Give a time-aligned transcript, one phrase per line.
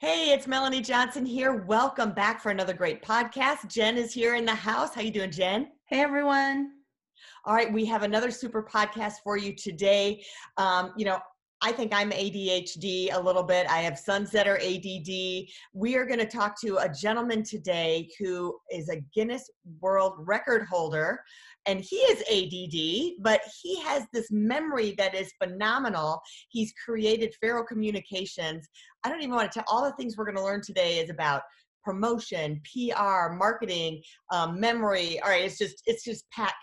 [0.00, 1.52] Hey, it's Melanie Johnson here.
[1.66, 3.68] Welcome back for another great podcast.
[3.68, 4.94] Jen is here in the house.
[4.94, 5.72] How you doing, Jen?
[5.90, 6.70] Hey, everyone.
[7.44, 10.24] All right, we have another super podcast for you today.
[10.56, 11.18] Um, you know,
[11.60, 13.66] I think I'm ADHD a little bit.
[13.68, 13.98] I have
[14.30, 15.50] that ADD.
[15.74, 19.50] We are going to talk to a gentleman today who is a Guinness
[19.82, 21.20] World Record holder,
[21.66, 26.20] and he is ADD, but he has this memory that is phenomenal.
[26.48, 28.68] He's created Farrow Communications.
[29.04, 31.10] I don't even want to tell all the things we're going to learn today is
[31.10, 31.42] about
[31.84, 35.20] promotion, PR, marketing, um, memory.
[35.20, 36.54] All right, it's just it's just packed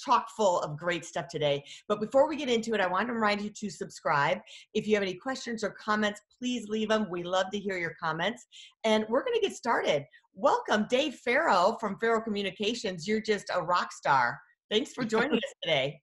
[0.00, 1.64] chock full of great stuff today.
[1.88, 4.38] But before we get into it, I want to remind you to subscribe.
[4.74, 7.06] If you have any questions or comments, please leave them.
[7.10, 8.46] We love to hear your comments.
[8.84, 10.04] And we're going to get started.
[10.34, 13.06] Welcome, Dave Farrow from Farrow Communications.
[13.06, 14.38] You're just a rock star.
[14.70, 16.00] Thanks for joining us today.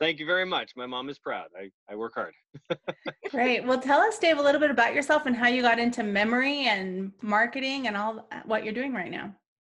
[0.00, 0.72] Thank you very much.
[0.76, 1.46] My mom is proud.
[1.56, 2.34] I, I work hard.
[3.30, 3.64] Great.
[3.64, 6.66] Well, tell us, Dave, a little bit about yourself and how you got into memory
[6.66, 9.34] and marketing and all uh, what you're doing right now.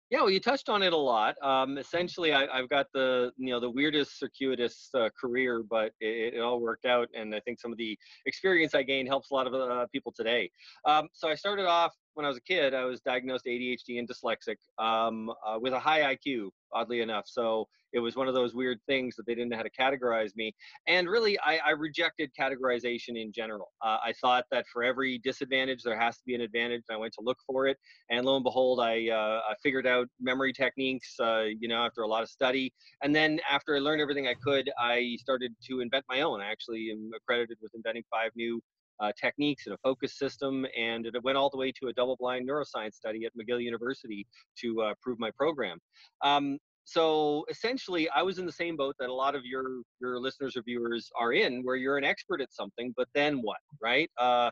[0.09, 1.36] Yeah, well, you touched on it a lot.
[1.42, 6.36] Um, essentially, I, have got the you know the weirdest circuitous uh, career, but it,
[6.36, 9.34] it, all worked out, and I think some of the experience I gained helps a
[9.34, 10.52] lot of uh, people today.
[10.86, 14.08] Um, so I started off when I was a kid, I was diagnosed ADHD and
[14.08, 17.25] dyslexic um, uh, with a high IQ, oddly enough.
[17.27, 20.35] So it was one of those weird things that they didn't know how to categorize
[20.35, 20.53] me.
[20.88, 23.71] And really, I, I rejected categorization in general.
[23.81, 26.81] Uh, I thought that for every disadvantage, there has to be an advantage.
[26.89, 27.77] And I went to look for it.
[28.09, 32.01] And lo and behold, I, uh, I figured out memory techniques, uh, you know, after
[32.01, 32.73] a lot of study.
[33.03, 36.41] And then after I learned everything I could, I started to invent my own.
[36.41, 38.62] I actually am accredited with inventing five new
[39.00, 42.48] uh, techniques and a focus system, and it went all the way to a double-blind
[42.48, 44.26] neuroscience study at McGill University
[44.59, 45.80] to uh, prove my program.
[46.24, 50.20] Um, so essentially, I was in the same boat that a lot of your your
[50.20, 54.09] listeners or viewers are in, where you're an expert at something, but then what, right?
[54.18, 54.52] Uh,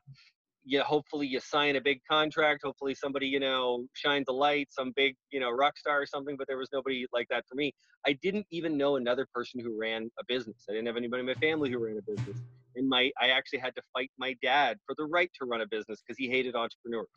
[0.64, 4.92] you hopefully you sign a big contract hopefully somebody you know shines a light some
[4.96, 7.74] big you know rock star or something but there was nobody like that for me.
[8.06, 10.66] I didn't even know another person who ran a business.
[10.70, 12.38] I didn't have anybody in my family who ran a business.
[12.76, 15.68] And my i actually had to fight my dad for the right to run a
[15.68, 17.08] business because he hated entrepreneurs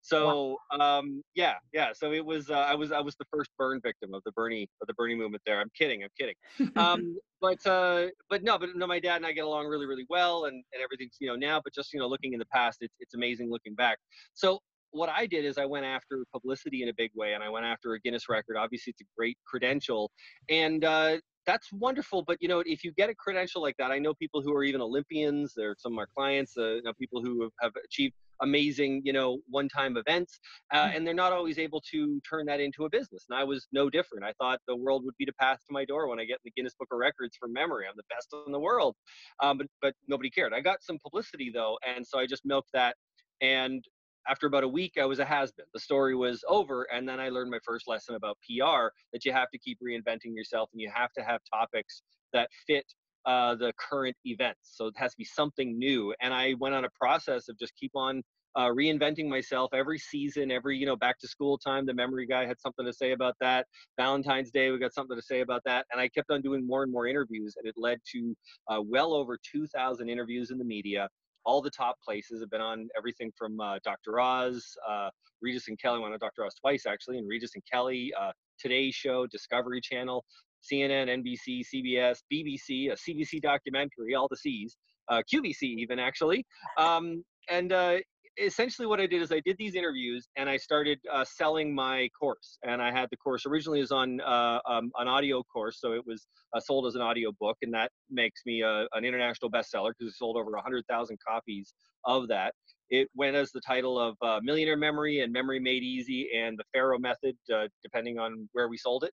[0.00, 1.92] so um, yeah, yeah.
[1.94, 4.68] So it was uh, I was I was the first burn victim of the Bernie
[4.80, 5.42] of the Bernie movement.
[5.46, 6.34] There, I'm kidding, I'm kidding.
[6.76, 10.06] Um, but uh, but no, but no, my dad and I get along really really
[10.08, 11.60] well, and and everything's you know now.
[11.62, 13.98] But just you know looking in the past, it's it's amazing looking back.
[14.34, 14.60] So
[14.92, 17.66] what I did is I went after publicity in a big way, and I went
[17.66, 18.56] after a Guinness record.
[18.56, 20.10] Obviously, it's a great credential,
[20.48, 21.16] and uh,
[21.46, 22.22] that's wonderful.
[22.22, 24.64] But you know, if you get a credential like that, I know people who are
[24.64, 25.52] even Olympians.
[25.56, 26.56] They're some of our clients.
[26.56, 30.40] Uh, you know, people who have, have achieved amazing, you know, one-time events,
[30.72, 30.96] uh, mm.
[30.96, 33.26] and they're not always able to turn that into a business.
[33.30, 34.24] And I was no different.
[34.24, 36.40] I thought the world would be to pass to my door when I get in
[36.46, 37.86] the Guinness Book of Records for memory.
[37.88, 38.96] I'm the best in the world,
[39.40, 40.52] um, but but nobody cared.
[40.52, 42.96] I got some publicity though, and so I just milked that.
[43.40, 43.84] And
[44.28, 45.66] after about a week, I was a has-been.
[45.74, 49.32] The story was over, and then I learned my first lesson about PR that you
[49.32, 52.84] have to keep reinventing yourself, and you have to have topics that fit
[53.26, 54.60] uh, the current events.
[54.74, 56.14] So it has to be something new.
[56.20, 58.22] And I went on a process of just keep on
[58.54, 61.86] uh, reinventing myself every season, every you know back to school time.
[61.86, 63.66] The memory guy had something to say about that.
[63.98, 65.86] Valentine's Day, we got something to say about that.
[65.90, 68.34] And I kept on doing more and more interviews, and it led to
[68.68, 71.08] uh, well over 2,000 interviews in the media.
[71.44, 74.20] All the top places have been on everything from uh, Dr.
[74.20, 75.10] Oz, uh,
[75.40, 75.98] Regis and Kelly.
[75.98, 76.44] I went on Dr.
[76.44, 80.24] Oz twice actually, and Regis and Kelly, uh, Today Show, Discovery Channel.
[80.62, 84.76] CNN, NBC, CBS, BBC, a CBC documentary, all the C's,
[85.08, 86.46] uh, QVC even actually.
[86.78, 87.96] Um, and uh,
[88.38, 92.08] essentially what I did is I did these interviews and I started uh, selling my
[92.18, 92.58] course.
[92.62, 96.02] And I had the course originally is on uh, um, an audio course, so it
[96.06, 99.90] was uh, sold as an audio book, and that makes me a, an international bestseller
[99.98, 101.74] because it sold over 100,000 copies
[102.04, 102.54] of that.
[102.90, 106.64] It went as the title of uh, Millionaire Memory and Memory Made Easy and the
[106.72, 109.12] Farrow Method, uh, depending on where we sold it.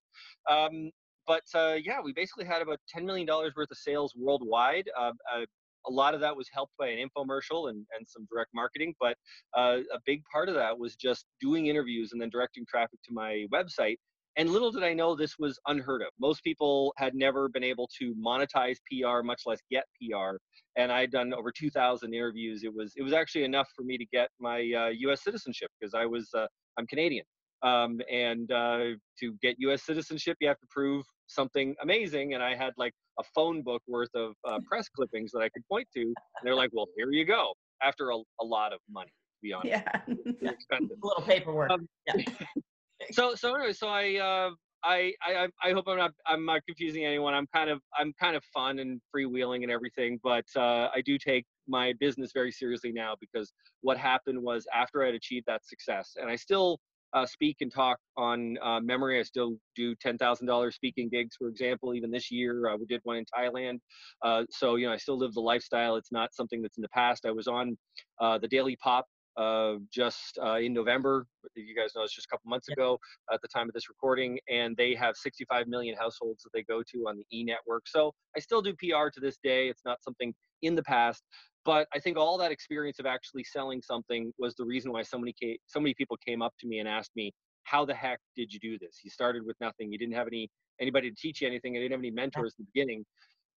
[0.52, 0.92] Um,
[1.30, 4.90] but uh, yeah, we basically had about $10 million worth of sales worldwide.
[5.00, 5.46] Uh, uh,
[5.88, 9.16] a lot of that was helped by an infomercial and, and some direct marketing, but
[9.58, 13.14] uh, a big part of that was just doing interviews and then directing traffic to
[13.14, 13.96] my website.
[14.38, 16.10] And little did I know this was unheard of.
[16.20, 20.38] Most people had never been able to monetize PR, much less get PR.
[20.78, 22.64] And I had done over 2,000 interviews.
[22.64, 25.24] It was it was actually enough for me to get my uh, U.S.
[25.24, 26.46] citizenship because I was uh,
[26.78, 27.26] I'm Canadian.
[27.64, 29.84] Um, and uh, to get U.S.
[29.86, 32.34] citizenship, you have to prove something amazing.
[32.34, 35.64] And I had like a phone book worth of uh, press clippings that I could
[35.72, 36.02] point to.
[36.02, 39.54] And they're like, "Well, here you go." After a, a lot of money, to be
[39.54, 39.70] honest.
[39.70, 40.52] Yeah.
[40.52, 40.98] Expensive.
[41.02, 41.72] A little paperwork.
[41.72, 42.24] Um, yeah.
[43.12, 44.50] so so anyway, so I uh,
[44.84, 47.34] I, I I hope I'm not I'm not confusing anyone.
[47.34, 51.18] I'm kind of I'm kind of fun and freewheeling and everything, but uh, I do
[51.18, 55.66] take my business very seriously now because what happened was after I had achieved that
[55.66, 56.80] success, and I still
[57.14, 59.20] uh, speak and talk on uh, memory.
[59.20, 61.94] I still do ten thousand dollars speaking gigs, for example.
[61.94, 63.80] Even this year, uh, we did one in Thailand.
[64.24, 65.96] Uh, so you know, I still live the lifestyle.
[65.96, 67.26] It's not something that's in the past.
[67.26, 67.78] I was on
[68.20, 69.06] uh, the Daily Pop
[69.38, 71.26] uh, just uh, in November.
[71.56, 73.00] You guys know it's just a couple months ago
[73.34, 76.84] at the time of this recording, and they have 65 million households that they go
[76.92, 77.88] to on the E network.
[77.88, 79.70] So I still do PR to this day.
[79.70, 81.24] It's not something in the past,
[81.70, 85.20] but I think all that experience of actually selling something was the reason why so
[85.20, 87.32] many came, so many people came up to me and asked me,
[87.62, 89.02] "How the heck did you do this?
[89.04, 89.92] You started with nothing.
[89.92, 90.50] You didn't have any
[90.82, 91.76] anybody to teach you anything.
[91.76, 93.06] You didn't have any mentors in the beginning."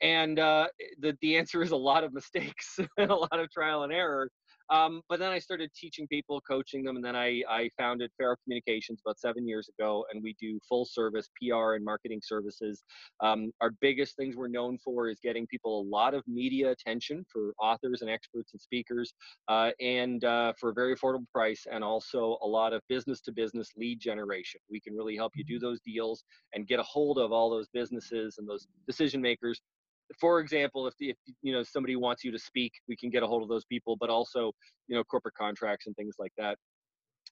[0.01, 0.67] And uh,
[0.99, 4.29] the the answer is a lot of mistakes and a lot of trial and error.
[4.71, 8.37] Um, but then I started teaching people, coaching them, and then I, I founded Farrow
[8.43, 12.81] Communications about seven years ago, and we do full service PR and marketing services.
[13.19, 17.25] Um, our biggest things we're known for is getting people a lot of media attention
[17.31, 19.13] for authors and experts and speakers,
[19.49, 23.33] uh, and uh, for a very affordable price, and also a lot of business to
[23.33, 24.61] business lead generation.
[24.69, 26.23] We can really help you do those deals
[26.53, 29.61] and get a hold of all those businesses and those decision makers
[30.19, 33.27] for example, if, if you know somebody wants you to speak, we can get a
[33.27, 34.51] hold of those people, but also
[34.87, 36.57] you know corporate contracts and things like that.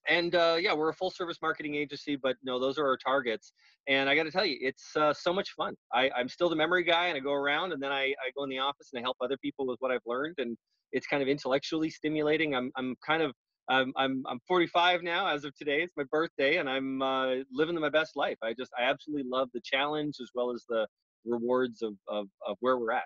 [0.08, 3.52] And uh, yeah, we're a full service marketing agency, but no, those are our targets.
[3.88, 5.76] And I got to tell you, it's uh, so much fun.
[5.94, 8.44] I, I'm still the memory guy, and I go around, and then I, I go
[8.44, 10.58] in the office and I help other people with what I've learned, and
[10.92, 12.56] it's kind of intellectually stimulating.
[12.56, 13.34] I'm I'm kind of
[13.70, 15.82] I'm I'm I'm 45 now as of today.
[15.84, 18.38] It's my birthday, and I'm uh, living my best life.
[18.44, 20.88] I just I absolutely love the challenge as well as the
[21.26, 23.04] rewards of, of, of where we're at.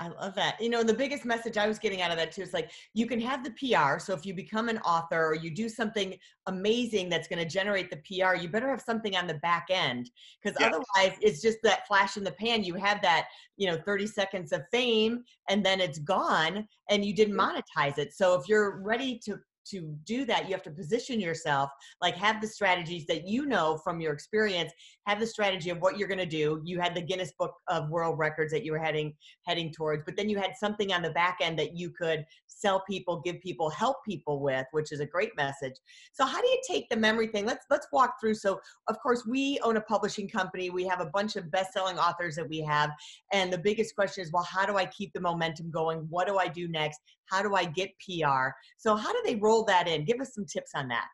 [0.00, 0.58] I love that.
[0.58, 3.06] You know, the biggest message I was getting out of that too is like you
[3.06, 3.98] can have the PR.
[3.98, 7.90] So if you become an author or you do something amazing that's going to generate
[7.90, 10.10] the PR, you better have something on the back end
[10.42, 10.68] because yeah.
[10.68, 12.64] otherwise it's just that flash in the pan.
[12.64, 13.26] You have that,
[13.58, 18.14] you know, 30 seconds of fame and then it's gone and you didn't monetize it.
[18.14, 19.38] So if you're ready to
[19.70, 21.70] to do that you have to position yourself
[22.00, 24.72] like have the strategies that you know from your experience
[25.06, 26.60] have the strategy of what you're going to do.
[26.64, 29.14] You had the guinness book of world records that you were heading
[29.46, 32.82] heading towards but then you had something on the back end that you could sell
[32.88, 35.74] people give people help people with which is a great message.
[36.12, 37.46] So how do you take the memory thing?
[37.46, 38.34] Let's let's walk through.
[38.34, 40.70] So of course we own a publishing company.
[40.70, 42.90] We have a bunch of best-selling authors that we have
[43.32, 46.06] and the biggest question is well how do i keep the momentum going?
[46.08, 47.00] What do i do next
[47.30, 48.48] how do i get pr
[48.78, 51.08] so how do they roll that in give us some tips on that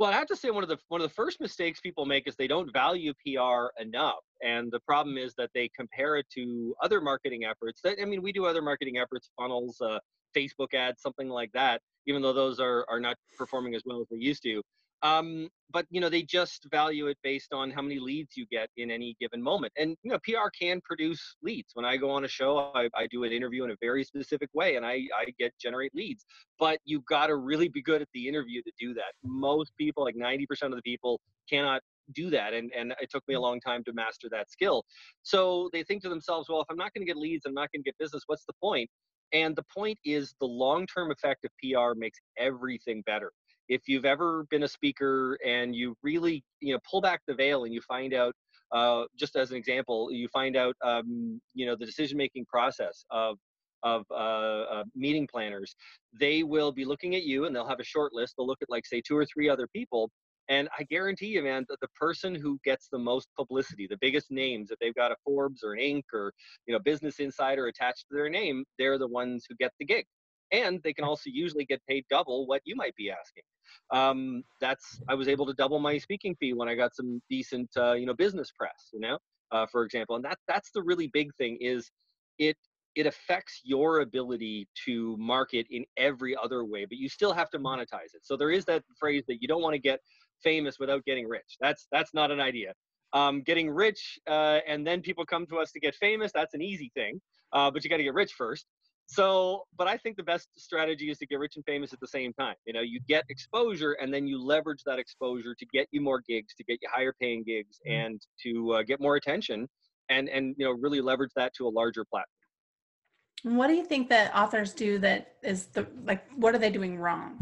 [0.00, 2.28] well, I have to say one of the one of the first mistakes people make
[2.28, 6.72] is they don't value PR enough, and the problem is that they compare it to
[6.80, 7.80] other marketing efforts.
[7.82, 9.98] That I mean, we do other marketing efforts, funnels, uh,
[10.36, 14.06] Facebook ads, something like that, even though those are, are not performing as well as
[14.08, 14.62] they used to.
[15.02, 18.68] Um, but you know, they just value it based on how many leads you get
[18.76, 19.72] in any given moment.
[19.76, 21.70] And you know, PR can produce leads.
[21.74, 24.48] When I go on a show, I, I do an interview in a very specific
[24.54, 26.24] way, and I, I get generate leads.
[26.58, 29.12] But you've got to really be good at the interview to do that.
[29.22, 31.80] Most people, like 90% of the people, cannot
[32.14, 34.82] do that and and it took me a long time to master that skill
[35.22, 37.70] so they think to themselves well if i'm not going to get leads i'm not
[37.70, 38.88] going to get business what's the point
[39.32, 43.32] and the point is the long-term effect of PR makes everything better.
[43.68, 47.64] If you've ever been a speaker and you really, you know, pull back the veil
[47.64, 48.34] and you find out,
[48.72, 53.36] uh, just as an example, you find out, um, you know, the decision-making process of
[53.84, 55.76] of uh, uh, meeting planners,
[56.18, 58.34] they will be looking at you and they'll have a short list.
[58.36, 60.10] They'll look at like say two or three other people,
[60.48, 64.30] and I guarantee you, man, that the person who gets the most publicity, the biggest
[64.30, 66.02] names, if they've got a Forbes or an Inc.
[66.12, 66.32] or
[66.66, 70.06] you know Business Insider attached to their name, they're the ones who get the gig,
[70.52, 73.42] and they can also usually get paid double what you might be asking.
[73.90, 77.70] Um, that's I was able to double my speaking fee when I got some decent
[77.76, 79.18] uh, you know business press, you know,
[79.52, 81.90] uh, for example, and that that's the really big thing is
[82.38, 82.56] it
[82.94, 87.58] it affects your ability to market in every other way, but you still have to
[87.58, 88.22] monetize it.
[88.22, 90.00] So there is that phrase that you don't want to get
[90.42, 91.56] famous without getting rich.
[91.60, 92.72] That's that's not an idea.
[93.12, 96.60] Um, getting rich uh, and then people come to us to get famous, that's an
[96.60, 97.20] easy thing,
[97.52, 98.66] uh, but you got to get rich first.
[99.10, 102.06] So, but I think the best strategy is to get rich and famous at the
[102.06, 102.56] same time.
[102.66, 106.20] You know, you get exposure and then you leverage that exposure to get you more
[106.28, 108.00] gigs, to get you higher paying gigs, mm-hmm.
[108.00, 109.66] and to uh, get more attention,
[110.10, 113.56] and and you know really leverage that to a larger platform.
[113.56, 116.30] What do you think that authors do that is the like?
[116.36, 117.38] What are they doing wrong?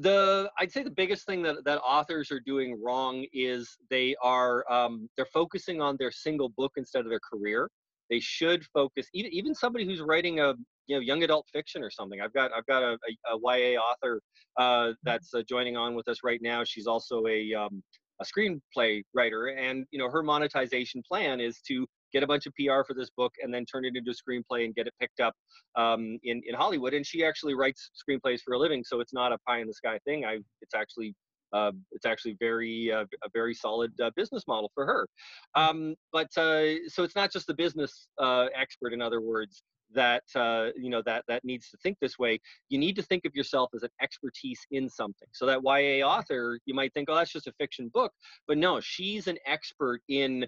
[0.00, 4.64] the i'd say the biggest thing that, that authors are doing wrong is they are
[4.70, 7.68] um, they're focusing on their single book instead of their career
[8.10, 10.54] they should focus even even somebody who's writing a
[10.86, 12.96] you know young adult fiction or something i've got i've got a,
[13.30, 14.20] a, a ya author
[14.58, 14.92] uh, mm-hmm.
[15.02, 17.82] that's uh, joining on with us right now she's also a um,
[18.20, 22.52] a screenplay writer and you know her monetization plan is to get a bunch of
[22.54, 25.20] PR for this book and then turn it into a screenplay and get it picked
[25.20, 25.34] up
[25.76, 26.94] um, in in Hollywood.
[26.94, 29.74] And she actually writes screenplays for a living, so it's not a pie in the
[29.74, 30.24] sky thing.
[30.24, 31.14] I it's actually
[31.52, 35.08] uh, it's actually very uh, a very solid uh, business model for her.
[35.54, 35.62] Hmm.
[35.62, 39.62] Um, but uh, so it's not just the business uh, expert, in other words,
[39.94, 42.38] that uh, you know that that needs to think this way.
[42.68, 45.28] You need to think of yourself as an expertise in something.
[45.32, 48.12] So that YA author, you might think, oh, that's just a fiction book,
[48.46, 50.46] but no, she's an expert in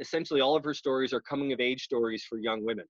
[0.00, 2.86] essentially all of her stories are coming of age stories for young women.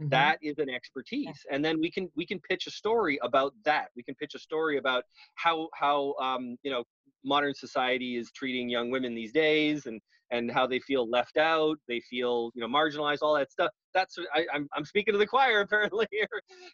[0.00, 0.08] Mm-hmm.
[0.08, 3.88] That is an expertise, and then we can we can pitch a story about that.
[3.94, 5.04] We can pitch a story about
[5.34, 6.84] how how um, you know
[7.22, 11.76] modern society is treating young women these days, and and how they feel left out,
[11.88, 13.70] they feel you know marginalized, all that stuff.
[13.92, 16.28] That's I, am I'm, I'm speaking to the choir apparently here,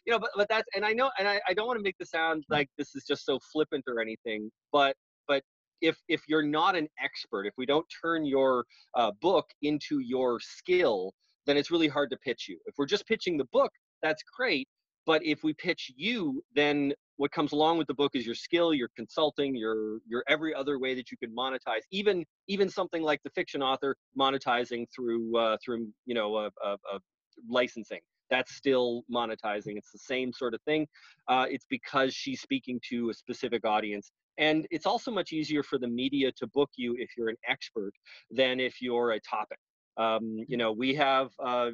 [0.05, 0.19] you know.
[0.19, 2.45] But but that's and I know and I, I don't want to make this sound
[2.49, 4.95] like this is just so flippant or anything, but
[5.27, 5.43] but
[5.81, 8.65] if if you're not an expert, if we don't turn your
[8.95, 11.13] uh, book into your skill,
[11.47, 12.59] then it's really hard to pitch you.
[12.65, 13.71] If we're just pitching the book,
[14.03, 14.67] that's great.
[15.05, 18.73] But if we pitch you, then what comes along with the book is your skill,
[18.73, 21.81] your consulting, your your every other way that you can monetize.
[21.91, 26.73] Even even something like the fiction author monetizing through uh, through you know a, a,
[26.93, 26.99] a
[27.49, 28.01] licensing.
[28.29, 29.77] That's still monetizing.
[29.77, 30.85] It's the same sort of thing.
[31.29, 35.77] Uh, it's because she's speaking to a specific audience and it's also much easier for
[35.77, 37.93] the media to book you if you're an expert
[38.29, 39.57] than if you're a topic.
[39.97, 41.71] Um, you know, we have uh,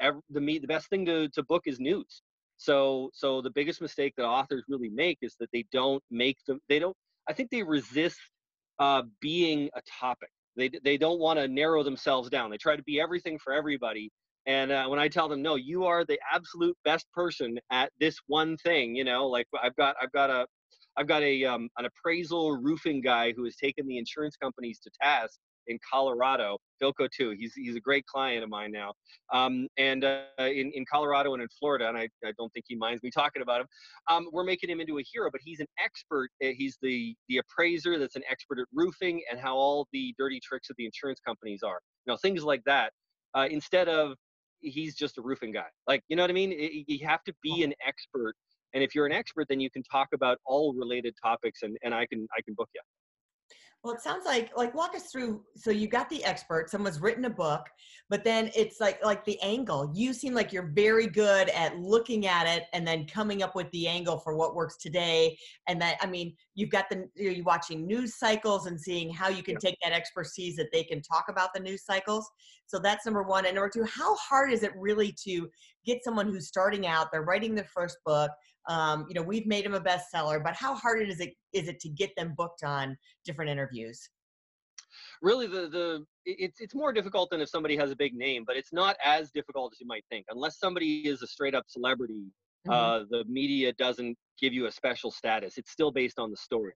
[0.00, 2.22] every, the me the best thing to, to book is news.
[2.56, 6.58] So so the biggest mistake that authors really make is that they don't make them
[6.68, 6.96] they don't
[7.28, 8.18] I think they resist
[8.78, 10.30] uh, being a topic.
[10.56, 12.50] They they don't want to narrow themselves down.
[12.50, 14.10] They try to be everything for everybody.
[14.46, 18.16] And uh, when I tell them, no, you are the absolute best person at this
[18.28, 20.46] one thing, you know, like I've got I've got a
[20.96, 24.90] I've got a um, an appraisal roofing guy who has taken the insurance companies to
[25.02, 27.34] task in Colorado, Philco too.
[27.38, 28.92] He's he's a great client of mine now.
[29.32, 32.76] Um, and uh, in in Colorado and in Florida, and I, I don't think he
[32.76, 33.66] minds me talking about him.
[34.08, 36.30] Um, we're making him into a hero, but he's an expert.
[36.42, 40.40] Eh, he's the the appraiser that's an expert at roofing and how all the dirty
[40.42, 41.80] tricks of the insurance companies are.
[42.06, 42.92] You know, things like that.
[43.34, 44.14] Uh, instead of
[44.60, 45.66] he's just a roofing guy.
[45.86, 46.52] Like you know what I mean?
[46.52, 48.34] It, you have to be an expert.
[48.74, 51.94] And if you're an expert, then you can talk about all related topics, and, and
[51.94, 52.80] I can I can book you.
[53.86, 55.44] Well, it sounds like like walk us through.
[55.54, 56.68] So you got the expert.
[56.68, 57.68] Someone's written a book,
[58.10, 59.92] but then it's like like the angle.
[59.94, 63.70] You seem like you're very good at looking at it and then coming up with
[63.70, 65.38] the angle for what works today.
[65.68, 69.44] And that I mean, you've got the you're watching news cycles and seeing how you
[69.44, 69.70] can yeah.
[69.70, 72.28] take that expertise that they can talk about the news cycles.
[72.66, 73.46] So that's number one.
[73.46, 75.48] And number two, how hard is it really to
[75.86, 77.08] get someone who's starting out?
[77.12, 78.30] They're writing their first book
[78.68, 81.80] um, you know we've made them a bestseller but how hard is it is it
[81.80, 84.08] to get them booked on different interviews
[85.22, 88.56] really the the it's it's more difficult than if somebody has a big name but
[88.56, 92.24] it's not as difficult as you might think unless somebody is a straight up celebrity
[92.66, 92.72] mm-hmm.
[92.72, 96.74] uh, the media doesn't give you a special status it's still based on the story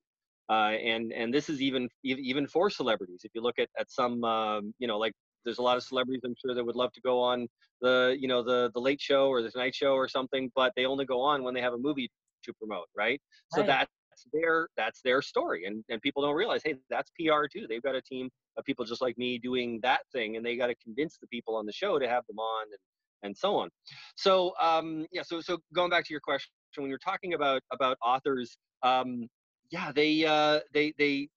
[0.50, 4.22] uh, and and this is even even for celebrities if you look at at some
[4.24, 5.12] um, you know like
[5.44, 7.48] there's a lot of celebrities I'm sure that would love to go on
[7.80, 10.86] the you know the the late show or the Tonight Show or something, but they
[10.86, 12.10] only go on when they have a movie
[12.44, 13.20] to promote, right?
[13.52, 13.90] So that's
[14.32, 17.66] their that's their story, and and people don't realize, hey, that's PR too.
[17.68, 20.66] They've got a team of people just like me doing that thing, and they got
[20.66, 22.80] to convince the people on the show to have them on and
[23.22, 23.68] and so on.
[24.16, 27.96] So um, yeah, so so going back to your question, when you're talking about about
[28.04, 29.28] authors, um,
[29.70, 31.28] yeah, they uh, they they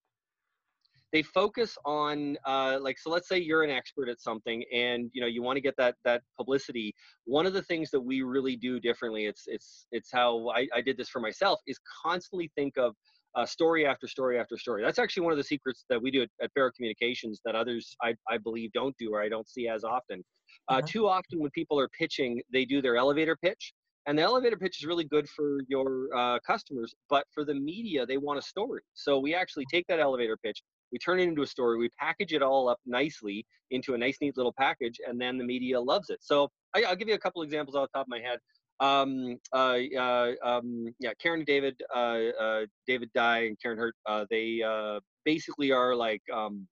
[1.13, 5.21] they focus on uh, like so let's say you're an expert at something and you
[5.21, 6.93] know you want to get that that publicity.
[7.25, 10.81] One of the things that we really do differently it's it's it's how i, I
[10.81, 12.95] did this for myself is constantly think of
[13.35, 14.83] uh, story after story after story.
[14.83, 17.95] That's actually one of the secrets that we do at, at Farrow Communications that others
[18.01, 20.23] I, I believe don't do or i don't see as often.
[20.67, 20.85] Uh, mm-hmm.
[20.85, 23.73] too often when people are pitching they do their elevator pitch
[24.05, 28.05] and the elevator pitch is really good for your uh, customers but for the media
[28.05, 28.81] they want a story.
[28.93, 30.61] So we actually take that elevator pitch
[30.93, 34.17] we turn it into a story, we package it all up nicely into a nice,
[34.21, 36.19] neat little package, and then the media loves it.
[36.21, 38.39] So I, will give you a couple examples off the top of my head.
[38.79, 43.95] um, uh, uh, um, yeah, Karin and David, uh, uh, David Dye and Karin Hurt,
[44.05, 46.67] uh, they uh, basically are like um,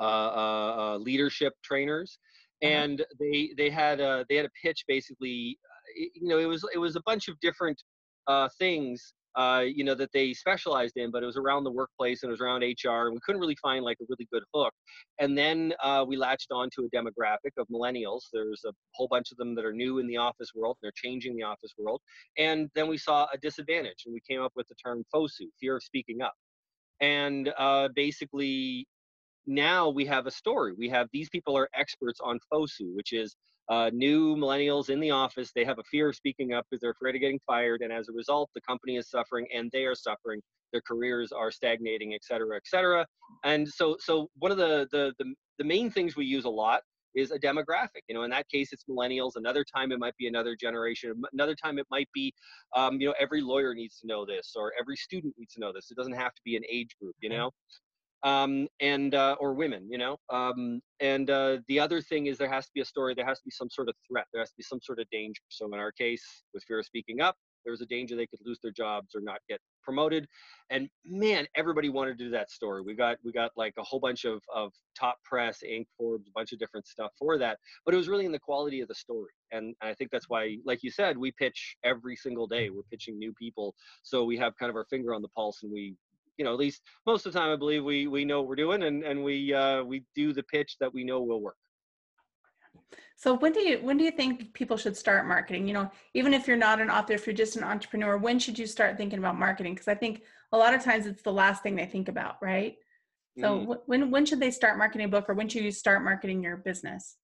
[0.00, 2.18] uh, uh, uh, leadership trainers,
[2.62, 2.72] Uh-huh.
[2.72, 5.58] and they they had a they had a pitch basically.
[5.96, 7.78] You know, it was it was a bunch of different
[8.26, 9.12] uh, things.
[9.36, 12.32] Uh, you know that they specialized in, but it was around the workplace and it
[12.32, 14.72] was around HR, and we couldn't really find like a really good hook.
[15.18, 18.22] And then uh, we latched on to a demographic of millennials.
[18.32, 20.76] There's a whole bunch of them that are new in the office world.
[20.82, 22.00] They're changing the office world.
[22.38, 25.76] And then we saw a disadvantage, and we came up with the term FOSU, fear
[25.76, 26.34] of speaking up.
[27.00, 28.86] And uh, basically,
[29.46, 30.74] now we have a story.
[30.76, 33.36] We have these people are experts on FOSU, which is
[33.70, 35.52] uh, new millennials in the office.
[35.54, 38.08] They have a fear of speaking up because they're afraid of getting fired, and as
[38.08, 40.40] a result, the company is suffering and they are suffering.
[40.72, 43.06] Their careers are stagnating, et cetera, et cetera.
[43.44, 46.82] And so, so one of the the the, the main things we use a lot
[47.16, 48.02] is a demographic.
[48.08, 49.32] You know, in that case, it's millennials.
[49.34, 51.12] Another time, it might be another generation.
[51.32, 52.32] Another time, it might be,
[52.76, 55.72] um, you know, every lawyer needs to know this, or every student needs to know
[55.72, 55.90] this.
[55.90, 57.16] It doesn't have to be an age group.
[57.20, 57.50] You know
[58.22, 60.18] um, and uh, or women, you know.
[60.30, 63.14] Um, and uh, the other thing is there has to be a story.
[63.14, 64.26] There has to be some sort of threat.
[64.32, 65.42] There has to be some sort of danger.
[65.48, 68.40] So in our case, with fear of speaking up, there was a danger they could
[68.44, 70.26] lose their jobs or not get promoted.
[70.70, 72.82] And man, everybody wanted to do that story.
[72.82, 76.32] We got we got like a whole bunch of of top press, Inc, Forbes, a
[76.34, 77.58] bunch of different stuff for that.
[77.84, 79.32] But it was really in the quality of the story.
[79.52, 82.70] And I think that's why, like you said, we pitch every single day.
[82.70, 85.72] We're pitching new people, so we have kind of our finger on the pulse, and
[85.72, 85.96] we
[86.40, 88.56] you know, at least most of the time, I believe we we know what we're
[88.56, 91.56] doing, and and we uh, we do the pitch that we know will work.
[93.16, 95.68] So when do you when do you think people should start marketing?
[95.68, 98.58] You know, even if you're not an author, if you're just an entrepreneur, when should
[98.58, 99.74] you start thinking about marketing?
[99.74, 102.78] Because I think a lot of times it's the last thing they think about, right?
[103.38, 103.78] So Mm.
[103.84, 106.56] when when should they start marketing a book, or when should you start marketing your
[106.56, 107.18] business?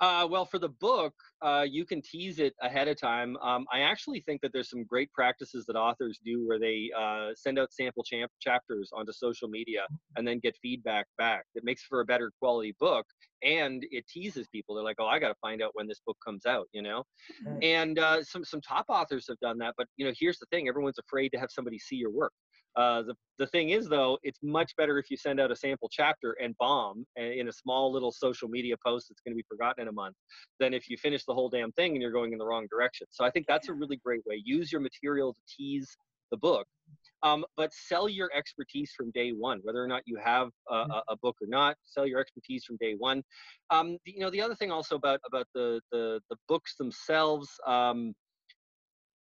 [0.00, 3.36] Uh, well, for the book, uh, you can tease it ahead of time.
[3.38, 7.30] Um, I actually think that there's some great practices that authors do where they uh,
[7.34, 11.44] send out sample champ- chapters onto social media and then get feedback back.
[11.54, 13.06] It makes for a better quality book
[13.42, 14.74] and it teases people.
[14.74, 17.04] They're like, "Oh, I got to find out when this book comes out," you know.
[17.44, 17.62] Right.
[17.64, 20.68] And uh, some some top authors have done that, but you know, here's the thing:
[20.68, 22.32] everyone's afraid to have somebody see your work.
[22.76, 25.88] Uh, the the thing is, though, it's much better if you send out a sample
[25.90, 29.82] chapter and bomb in a small little social media post that's going to be forgotten
[29.82, 30.14] in a month,
[30.58, 33.06] than if you finish the whole damn thing and you're going in the wrong direction.
[33.10, 34.42] So I think that's a really great way.
[34.44, 35.96] Use your material to tease
[36.30, 36.66] the book,
[37.22, 39.60] um, but sell your expertise from day one.
[39.62, 42.94] Whether or not you have a, a, book or not, sell your expertise from day
[42.96, 43.22] one.
[43.70, 47.48] Um, you know, the other thing also about about the the, the books themselves.
[47.66, 48.14] Um,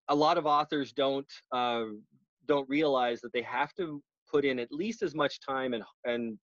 [0.08, 1.84] a lot of authors don't uh,
[2.46, 6.38] don't realize that they have to put in at least as much time and and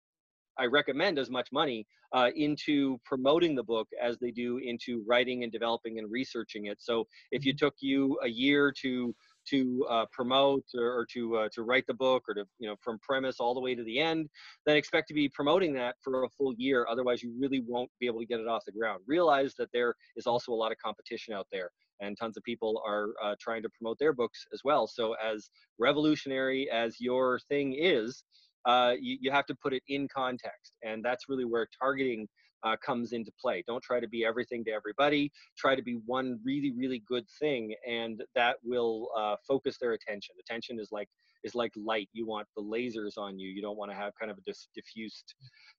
[0.59, 5.43] I recommend as much money uh, into promoting the book as they do into writing
[5.43, 6.81] and developing and researching it.
[6.81, 9.15] So if you took you a year to
[9.51, 12.77] to uh, promote or, or to uh, to write the book or to you know
[12.83, 14.29] from premise all the way to the end,
[14.65, 16.87] then expect to be promoting that for a full year.
[16.89, 19.01] Otherwise, you really won't be able to get it off the ground.
[19.07, 22.83] Realize that there is also a lot of competition out there and tons of people
[22.87, 24.87] are uh, trying to promote their books as well.
[24.87, 28.25] So, as revolutionary as your thing is,
[28.67, 32.27] uh, you, you have to put it in context, and that's really where targeting
[32.65, 33.63] uh, comes into play.
[33.67, 35.31] Don't try to be everything to everybody.
[35.57, 40.35] Try to be one really, really good thing, and that will uh, focus their attention.
[40.41, 41.09] Attention is like
[41.45, 42.09] is like light.
[42.13, 43.51] You want the lasers on you.
[43.51, 45.35] You don't want to have kind of a dis- diffused,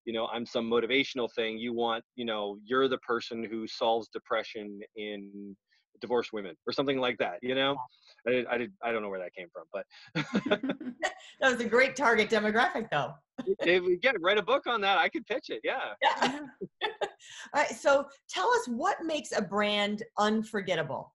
[0.06, 1.58] you know, I'm some motivational thing.
[1.58, 5.56] You want, you know, you're the person who solves depression in
[6.01, 7.75] divorced women or something like that you know
[8.27, 9.86] i did, I, did, I don't know where that came from but
[11.41, 13.13] That was a great target demographic, though.
[13.60, 16.39] if we get write a book on that i could pitch it yeah Yeah.
[17.53, 17.69] All right.
[17.71, 21.13] So tell us what makes a brand unforgettable.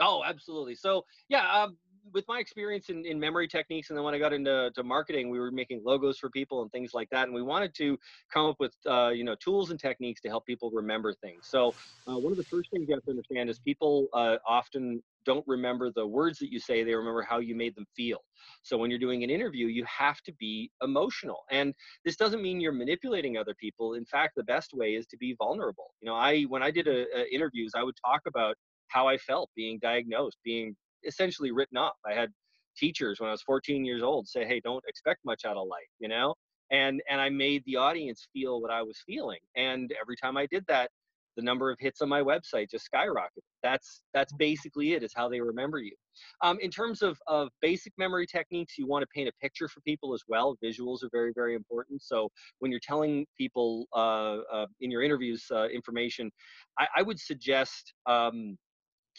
[0.00, 1.76] oh absolutely so yeah um,
[2.12, 5.30] with my experience in, in memory techniques and then when i got into to marketing
[5.30, 7.98] we were making logos for people and things like that and we wanted to
[8.32, 11.46] come up with uh, you know tools and techniques to help people remember things.
[11.48, 11.74] So
[12.08, 15.44] uh, one of the first things you have to understand is people uh, often don't
[15.46, 18.18] remember the words that you say they remember how you made them feel.
[18.62, 22.60] So when you're doing an interview you have to be emotional and this doesn't mean
[22.60, 23.94] you're manipulating other people.
[23.94, 25.94] In fact the best way is to be vulnerable.
[26.00, 28.56] You know i when i did a, a interviews i would talk about
[28.88, 31.96] how i felt being diagnosed being essentially written off.
[32.06, 32.30] I had
[32.76, 35.88] teachers when I was 14 years old say, "Hey, don't expect much out of life,"
[35.98, 36.34] you know,
[36.70, 39.40] and and I made the audience feel what I was feeling.
[39.56, 40.90] And every time I did that,
[41.38, 43.44] the number of hits on my website just skyrocketed.
[43.62, 45.04] That's that's basically it.
[45.04, 45.94] Is how they remember you.
[46.42, 49.80] Um, in terms of of basic memory techniques, you want to paint a picture for
[49.82, 50.56] people as well.
[50.62, 52.02] Visuals are very very important.
[52.02, 56.30] So when you're telling people uh, uh, in your interviews uh, information,
[56.78, 57.94] I, I would suggest.
[58.06, 58.58] Um,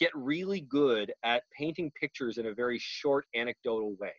[0.00, 4.12] get really good at painting pictures in a very short anecdotal way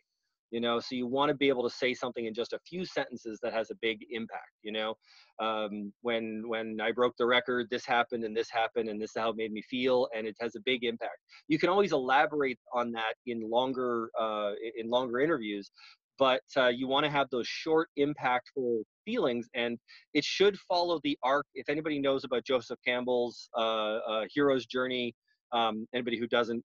[0.52, 0.78] you know?
[0.78, 3.52] So you want to be able to say something in just a few sentences that
[3.52, 4.94] has a big impact you know?
[5.40, 9.20] Um, when when i broke the record this happened and this happened and this is
[9.20, 11.18] how it made me feel and it has a big impact.
[11.48, 15.70] You can always elaborate on that in longer uh, in longer interviews
[16.18, 19.78] but uh, you want to have those short impactful feelings and
[20.14, 21.46] it should follow the arc.
[21.54, 25.14] If anybody knows about joseph campbell's uh, uh hero's journey
[25.52, 26.62] um, anybody who doesn't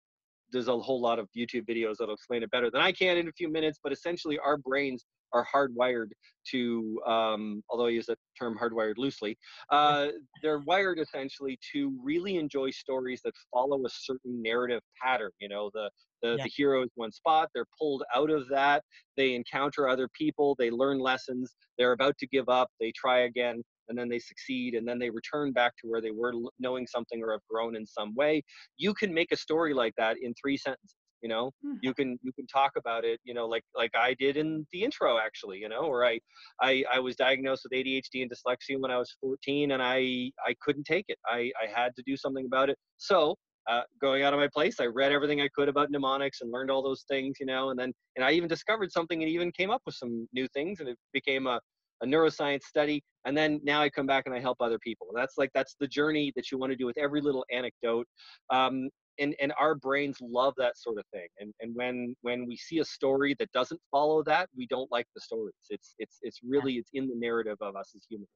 [0.52, 3.28] there's a whole lot of YouTube videos that'll explain it better than I can in
[3.28, 3.80] a few minutes.
[3.82, 6.10] But essentially, our brains are hardwired
[6.52, 9.38] to, um, although I use the term hardwired loosely,
[9.70, 10.08] uh,
[10.44, 15.32] they're wired essentially to really enjoy stories that follow a certain narrative pattern.
[15.40, 15.90] You know, the
[16.22, 16.44] the, yeah.
[16.44, 18.84] the hero is one spot, they're pulled out of that,
[19.18, 23.64] they encounter other people, they learn lessons, they're about to give up, they try again
[23.90, 27.22] and then they succeed and then they return back to where they were knowing something
[27.22, 28.44] or have grown in some way
[28.78, 31.52] you can make a story like that in three sentences you know?
[31.66, 31.78] Mm-hmm.
[31.82, 34.84] you can you can talk about it you know like like i did in the
[34.84, 36.20] intro actually you know where i
[36.62, 40.56] i i was diagnosed with adhd and dyslexia when i was 14 and i i
[40.62, 41.18] couldn't take it.
[41.28, 42.78] I i had to do something about it.
[42.98, 43.36] So
[43.70, 46.72] uh, going out of my place i read everything i could about mnemonics and learned
[46.72, 49.70] all those things you know and then and i even discovered something and even came
[49.70, 51.60] up with some new things and it became a
[52.02, 55.08] a neuroscience study, and then now I come back and I help other people.
[55.16, 58.08] That's like that's the journey that you want to do with every little anecdote.
[58.50, 61.28] Um, and, and our brains love that sort of thing.
[61.40, 65.06] And, and when when we see a story that doesn't follow that, we don't like
[65.16, 65.54] the stories.
[65.70, 68.30] It's it's it's really it's in the narrative of us as humans.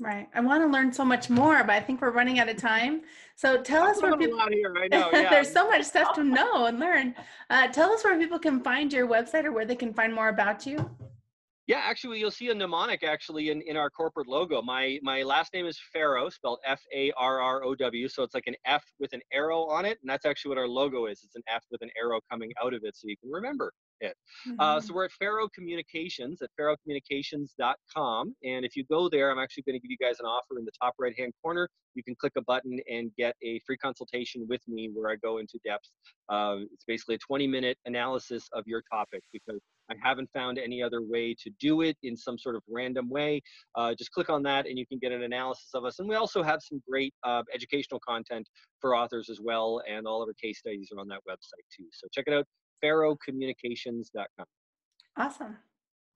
[0.00, 0.28] Right.
[0.32, 3.02] I want to learn so much more, but I think we're running out of time.
[3.34, 4.38] So tell us where people.
[4.48, 5.10] Here, I know.
[5.12, 5.28] Yeah.
[5.28, 7.16] There's so much stuff to know and learn.
[7.50, 10.28] Uh, tell us where people can find your website or where they can find more
[10.28, 10.88] about you.
[11.68, 14.62] Yeah, actually, you'll see a mnemonic actually in, in our corporate logo.
[14.62, 18.08] My my last name is Farrow, spelled F A R R O W.
[18.08, 20.66] So it's like an F with an arrow on it, and that's actually what our
[20.66, 21.20] logo is.
[21.22, 24.16] It's an F with an arrow coming out of it, so you can remember it.
[24.48, 24.58] Mm-hmm.
[24.58, 29.64] Uh, so we're at Farrow Communications at farrowcommunications.com, and if you go there, I'm actually
[29.64, 31.68] going to give you guys an offer in the top right hand corner.
[31.94, 35.36] You can click a button and get a free consultation with me where I go
[35.36, 35.90] into depth.
[36.30, 40.82] Uh, it's basically a 20 minute analysis of your topic because I haven't found any
[40.82, 43.42] other way to do it in some sort of random way.
[43.74, 45.98] Uh, just click on that and you can get an analysis of us.
[45.98, 48.48] And we also have some great uh, educational content
[48.80, 49.82] for authors as well.
[49.88, 51.86] And all of our case studies are on that website too.
[51.92, 52.46] So check it out,
[52.84, 54.46] farrowcommunications.com.
[55.16, 55.56] Awesome.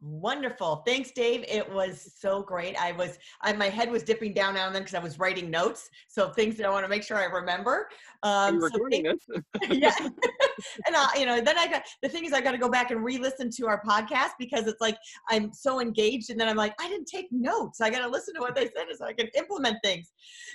[0.04, 0.82] Wonderful.
[0.84, 1.44] Thanks, Dave.
[1.46, 2.74] It was so great.
[2.76, 5.48] I was, I, my head was dipping down now and then because I was writing
[5.48, 5.88] notes.
[6.08, 7.88] So things that I want to make sure I remember.
[8.24, 9.06] Um, so thank,
[9.70, 9.94] yeah.
[10.00, 12.90] and I, you know, then I got, the thing is I got to go back
[12.90, 14.96] and re-listen to our podcast because it's like,
[15.30, 16.30] I'm so engaged.
[16.30, 17.80] And then I'm like, I didn't take notes.
[17.80, 20.10] I got to listen to what they said so I can implement things.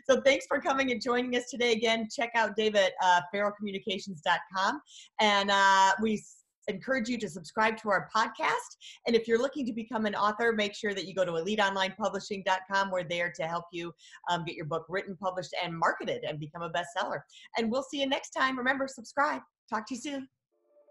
[0.10, 1.72] So thanks for coming and joining us today.
[1.72, 4.82] Again, check out Dave at uh, farrowcommunications.com.
[5.22, 6.22] And uh, we
[6.68, 8.78] encourage you to subscribe to our podcast.
[9.06, 12.92] And if you're looking to become an author, make sure that you go to eliteonlinepublishing.com.
[12.92, 13.94] We're there to help you
[14.30, 17.20] um, get your book written, published, and marketed and become a bestseller.
[17.58, 18.58] And we'll see you next time.
[18.58, 19.42] Remember, subscribe.
[19.70, 20.28] Talk to you soon.